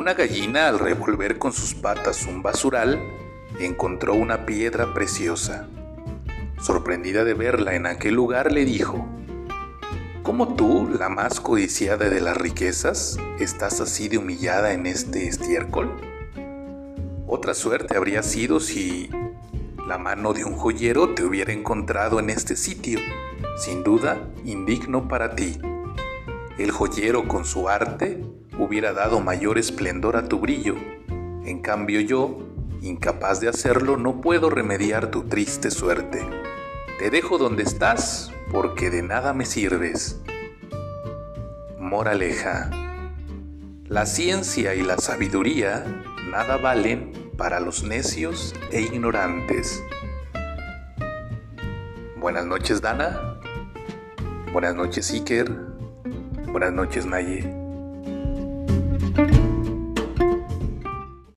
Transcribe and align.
Una 0.00 0.14
gallina 0.14 0.66
al 0.66 0.78
revolver 0.78 1.38
con 1.38 1.52
sus 1.52 1.74
patas 1.74 2.24
un 2.24 2.42
basural 2.42 2.98
encontró 3.60 4.14
una 4.14 4.46
piedra 4.46 4.94
preciosa. 4.94 5.68
Sorprendida 6.58 7.22
de 7.22 7.34
verla 7.34 7.74
en 7.74 7.84
aquel 7.84 8.14
lugar, 8.14 8.50
le 8.50 8.64
dijo, 8.64 9.06
¿Cómo 10.22 10.54
tú, 10.54 10.88
la 10.98 11.10
más 11.10 11.38
codiciada 11.38 12.08
de 12.08 12.22
las 12.22 12.38
riquezas, 12.38 13.18
estás 13.38 13.82
así 13.82 14.08
de 14.08 14.16
humillada 14.16 14.72
en 14.72 14.86
este 14.86 15.28
estiércol? 15.28 15.94
Otra 17.26 17.52
suerte 17.52 17.94
habría 17.94 18.22
sido 18.22 18.58
si 18.58 19.10
la 19.86 19.98
mano 19.98 20.32
de 20.32 20.46
un 20.46 20.56
joyero 20.56 21.12
te 21.12 21.24
hubiera 21.24 21.52
encontrado 21.52 22.20
en 22.20 22.30
este 22.30 22.56
sitio, 22.56 23.00
sin 23.58 23.84
duda 23.84 24.16
indigno 24.46 25.08
para 25.08 25.36
ti. 25.36 25.58
El 26.56 26.70
joyero 26.70 27.28
con 27.28 27.44
su 27.44 27.68
arte 27.68 28.24
hubiera 28.60 28.92
dado 28.92 29.20
mayor 29.20 29.58
esplendor 29.58 30.16
a 30.16 30.28
tu 30.28 30.38
brillo. 30.38 30.76
En 31.44 31.60
cambio 31.62 32.00
yo, 32.00 32.38
incapaz 32.82 33.40
de 33.40 33.48
hacerlo, 33.48 33.96
no 33.96 34.20
puedo 34.20 34.50
remediar 34.50 35.10
tu 35.10 35.24
triste 35.24 35.70
suerte. 35.70 36.20
Te 36.98 37.10
dejo 37.10 37.38
donde 37.38 37.62
estás 37.62 38.30
porque 38.52 38.90
de 38.90 39.02
nada 39.02 39.32
me 39.32 39.46
sirves. 39.46 40.20
Moraleja. 41.78 42.70
La 43.86 44.04
ciencia 44.04 44.74
y 44.74 44.82
la 44.82 44.98
sabiduría 44.98 45.84
nada 46.30 46.58
valen 46.58 47.32
para 47.38 47.58
los 47.58 47.82
necios 47.82 48.54
e 48.70 48.82
ignorantes. 48.82 49.82
Buenas 52.18 52.44
noches 52.44 52.82
Dana. 52.82 53.40
Buenas 54.52 54.74
noches 54.74 55.10
Iker. 55.10 55.50
Buenas 56.52 56.72
noches 56.72 57.06
Naye. 57.06 57.59